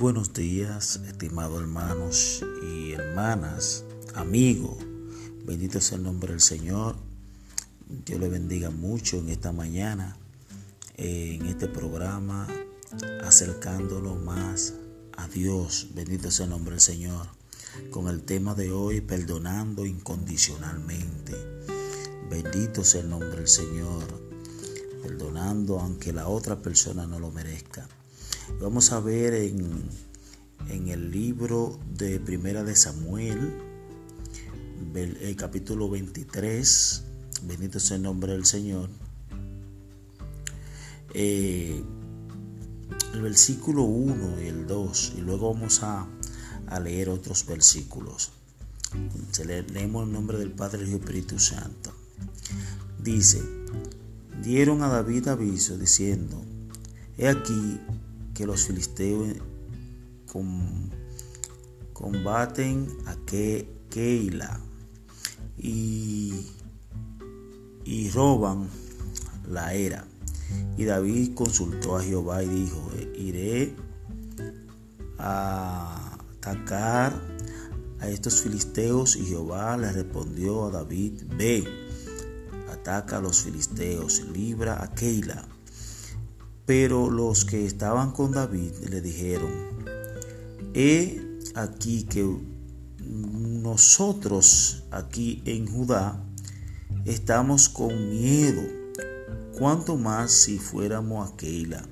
[0.00, 3.84] buenos días, estimados hermanos y hermanas,
[4.14, 4.78] amigos.
[5.44, 6.96] Bendito sea el nombre del Señor.
[8.06, 10.16] Dios le bendiga mucho en esta mañana,
[10.96, 12.48] en este programa,
[13.22, 14.72] acercándonos más
[15.18, 15.88] a Dios.
[15.94, 17.26] Bendito sea el nombre del Señor.
[17.90, 21.36] Con el tema de hoy, perdonando incondicionalmente.
[22.30, 24.04] Bendito sea el nombre del Señor.
[25.02, 27.86] Perdonando aunque la otra persona no lo merezca.
[28.58, 29.82] Vamos a ver en,
[30.68, 33.52] en el libro de Primera de Samuel,
[34.94, 37.04] el capítulo 23,
[37.44, 38.88] bendito sea el nombre del Señor,
[41.14, 41.82] eh,
[43.14, 46.06] el versículo 1 y el 2, y luego vamos a,
[46.66, 48.32] a leer otros versículos.
[49.30, 51.92] Se le, leemos el nombre del Padre y Espíritu Santo.
[53.02, 53.42] Dice,
[54.42, 56.42] dieron a David aviso diciendo,
[57.16, 57.80] he aquí
[58.40, 59.36] que los filisteos
[61.92, 64.58] combaten a Keila
[65.58, 66.46] y,
[67.84, 68.66] y roban
[69.46, 70.06] la era.
[70.78, 73.76] Y David consultó a Jehová y dijo, iré
[75.18, 77.12] a atacar
[78.00, 79.16] a estos filisteos.
[79.16, 81.62] Y Jehová le respondió a David, ve,
[82.72, 85.46] ataca a los filisteos, libra a Keila.
[86.70, 89.50] Pero los que estaban con David le dijeron,
[90.72, 91.20] he
[91.56, 92.24] aquí que
[93.00, 96.24] nosotros aquí en Judá
[97.06, 98.62] estamos con miedo,
[99.58, 101.84] cuanto más si fuéramos a Keila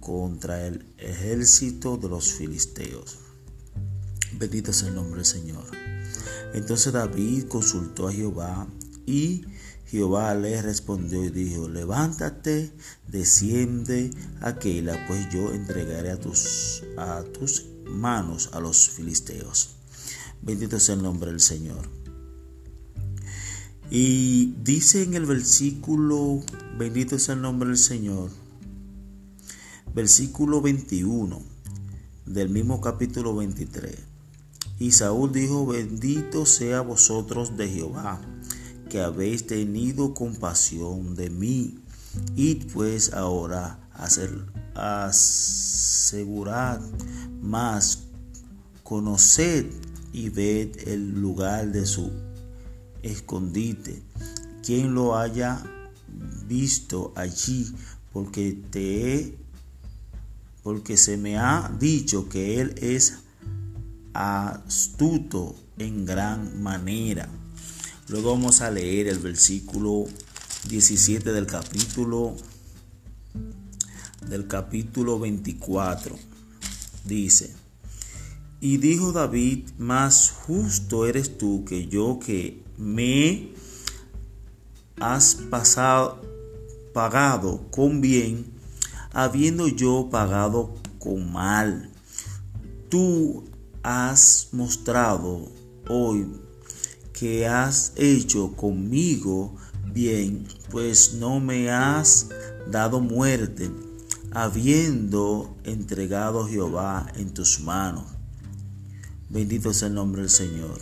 [0.00, 3.18] contra el ejército de los filisteos.
[4.32, 5.66] Bendito sea el nombre del Señor.
[6.52, 8.66] Entonces David consultó a Jehová
[9.06, 9.44] y
[9.86, 12.72] Jehová le respondió y dijo, levántate,
[13.06, 14.10] desciende
[14.40, 14.54] a
[15.06, 19.76] pues yo entregaré a tus, a tus manos a los filisteos.
[20.42, 21.88] Bendito sea el nombre del Señor.
[23.90, 26.42] Y dice en el versículo,
[26.78, 28.30] bendito sea el nombre del Señor,
[29.94, 31.40] versículo 21
[32.26, 33.96] del mismo capítulo 23.
[34.80, 38.20] Y Saúl dijo, bendito sea vosotros de Jehová
[38.94, 41.80] que habéis tenido compasión de mí.
[42.36, 43.80] Id pues ahora
[44.72, 46.80] a asegurar
[47.42, 48.04] más,
[48.84, 49.66] conoced
[50.12, 52.08] y ved el lugar de su
[53.02, 54.00] escondite.
[54.64, 55.60] Quien lo haya
[56.46, 57.74] visto allí,
[58.12, 59.36] porque te
[60.62, 63.24] porque se me ha dicho que él es
[64.12, 67.28] astuto en gran manera.
[68.08, 70.04] Luego vamos a leer el versículo
[70.68, 72.36] 17 del capítulo
[74.28, 76.14] del capítulo 24.
[77.04, 77.54] Dice:
[78.60, 83.54] Y dijo David, más justo eres tú que yo que me
[85.00, 86.20] has pasado
[86.92, 88.44] pagado con bien,
[89.12, 91.90] habiendo yo pagado con mal.
[92.90, 93.44] Tú
[93.82, 95.50] has mostrado
[95.88, 96.26] hoy
[97.14, 99.54] que has hecho conmigo
[99.86, 102.28] bien, pues no me has
[102.70, 103.70] dado muerte,
[104.32, 108.04] habiendo entregado Jehová en tus manos.
[109.30, 110.80] Bendito sea el nombre del Señor.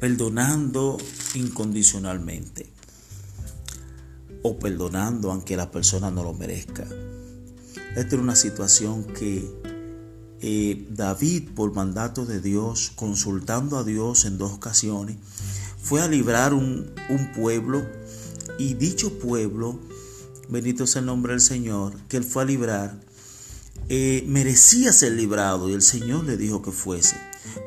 [0.00, 0.96] Perdonando
[1.34, 2.72] incondicionalmente
[4.42, 6.86] o perdonando aunque la persona no lo merezca.
[7.96, 9.77] Esta es una situación que
[10.40, 15.16] eh, David, por mandato de Dios, consultando a Dios en dos ocasiones,
[15.82, 16.92] fue a librar un,
[17.34, 17.84] pueblo
[18.58, 19.80] y dicho pueblo,
[20.48, 23.00] bendito sea el nombre del Señor, que él fue a librar,
[23.88, 27.16] eh, merecía ser librado y el Señor le dijo que fuese.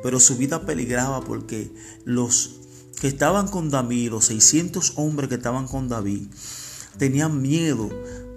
[0.04, 1.72] Pero su vida peligraba porque
[2.06, 2.52] los
[3.00, 6.28] que estaban con David, los 600 hombres que estaban con David,
[6.98, 7.90] tenían miedo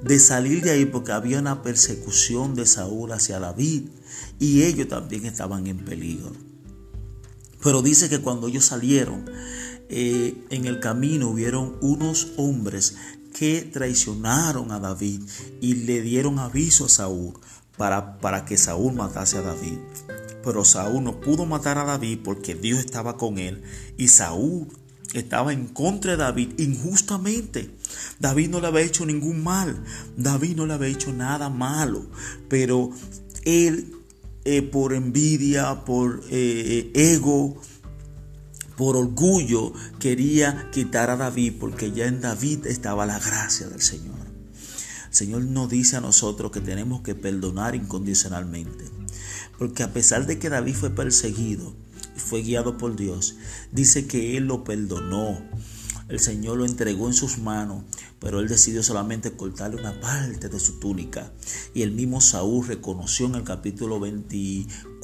[0.05, 3.89] de salir de ahí porque había una persecución de Saúl hacia David
[4.39, 6.33] y ellos también estaban en peligro.
[7.63, 9.25] Pero dice que cuando ellos salieron,
[9.89, 12.97] eh, en el camino hubieron unos hombres
[13.33, 15.23] que traicionaron a David
[15.63, 17.33] y le dieron aviso a Saúl
[17.79, 19.79] para, para que Saúl matase a David.
[20.45, 23.63] Pero Saúl no pudo matar a David porque Dios estaba con él
[23.97, 24.69] y Saúl
[25.15, 27.71] estaba en contra de David injustamente.
[28.19, 29.83] David no le había hecho ningún mal,
[30.17, 32.07] David no le había hecho nada malo,
[32.49, 32.91] pero
[33.45, 33.95] él
[34.45, 37.57] eh, por envidia, por eh, ego,
[38.77, 44.15] por orgullo, quería quitar a David porque ya en David estaba la gracia del Señor.
[45.11, 48.85] Señor nos dice a nosotros que tenemos que perdonar incondicionalmente.
[49.59, 51.73] Porque a pesar de que David fue perseguido
[52.17, 53.37] fue guiado por Dios,
[53.73, 55.41] dice que Él lo perdonó.
[56.09, 57.83] El Señor lo entregó en sus manos,
[58.19, 61.33] pero él decidió solamente cortarle una parte de su túnica.
[61.73, 63.99] Y el mismo Saúl reconoció en el capítulo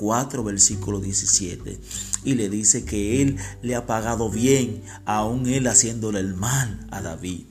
[0.01, 1.79] 24, versículo 17,
[2.25, 7.03] y le dice que él le ha pagado bien, aún él haciéndole el mal a
[7.03, 7.45] David.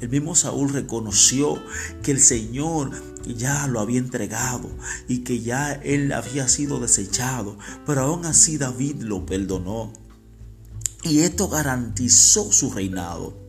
[0.00, 1.62] El mismo Saúl reconoció
[2.02, 2.90] que el Señor
[3.26, 4.70] ya lo había entregado
[5.08, 9.92] y que ya él había sido desechado, pero aún así David lo perdonó.
[11.02, 13.46] Y esto garantizó su reinado.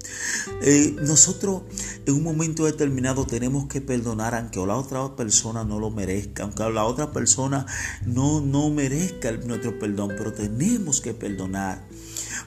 [0.61, 1.63] Eh, nosotros
[2.05, 6.69] en un momento determinado tenemos que perdonar aunque la otra persona no lo merezca, aunque
[6.69, 7.65] la otra persona
[8.05, 11.83] no, no merezca nuestro perdón, pero tenemos que perdonar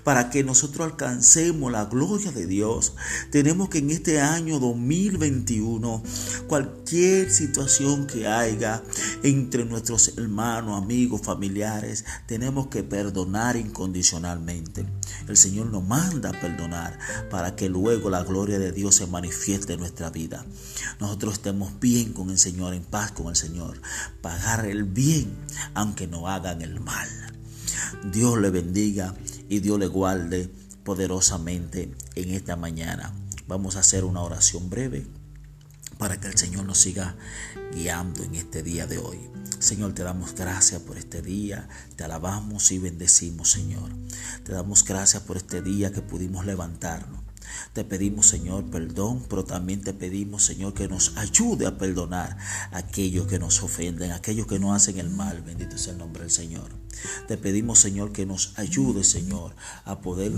[0.05, 2.93] para que nosotros alcancemos la gloria de Dios.
[3.31, 6.03] Tenemos que en este año 2021,
[6.47, 8.83] cualquier situación que haya
[9.23, 14.87] entre nuestros hermanos, amigos, familiares, tenemos que perdonar incondicionalmente.
[15.27, 16.99] El Señor nos manda a perdonar
[17.31, 20.45] para que luego la gloria de Dios se manifieste en nuestra vida.
[21.01, 23.81] Nosotros estemos bien con el Señor, en paz con el Señor.
[24.21, 25.35] Pagar el bien
[25.73, 27.09] aunque no hagan el mal.
[28.13, 29.15] Dios le bendiga
[29.55, 30.51] y Dios le guarde
[30.83, 33.15] poderosamente en esta mañana.
[33.47, 35.07] Vamos a hacer una oración breve
[35.97, 37.15] para que el Señor nos siga
[37.73, 39.19] guiando en este día de hoy.
[39.61, 43.91] Señor, te damos gracias por este día, te alabamos y bendecimos, Señor.
[44.43, 47.24] Te damos gracias por este día que pudimos levantarnos.
[47.73, 52.37] Te pedimos, Señor, perdón, pero también te pedimos, Señor, que nos ayude a perdonar
[52.71, 55.43] a aquellos que nos ofenden, a aquellos que nos hacen el mal.
[55.43, 56.71] Bendito sea el nombre del Señor.
[57.27, 59.55] Te pedimos, Señor, que nos ayude, Señor,
[59.85, 60.33] a poder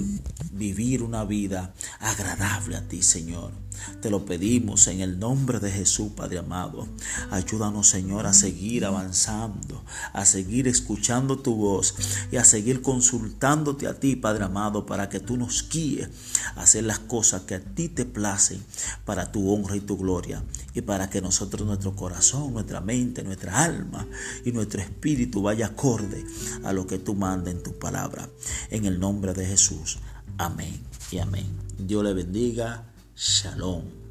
[0.52, 3.52] vivir una vida agradable a ti, Señor.
[4.00, 6.88] Te lo pedimos en el nombre de Jesús, Padre amado.
[7.30, 11.94] Ayúdanos, Señor, a seguir avanzando, a seguir escuchando tu voz
[12.32, 16.08] y a seguir consultándote a ti, Padre amado, para que tú nos guíes
[16.56, 18.62] a hacer cosas que a ti te placen
[19.04, 20.42] para tu honra y tu gloria
[20.74, 24.06] y para que nosotros, nuestro corazón, nuestra mente, nuestra alma
[24.44, 26.24] y nuestro espíritu vaya acorde
[26.64, 28.28] a lo que tú mandas en tu palabra.
[28.70, 29.98] En el nombre de Jesús.
[30.38, 31.46] Amén y amén.
[31.78, 32.84] Dios le bendiga.
[33.16, 34.05] Shalom.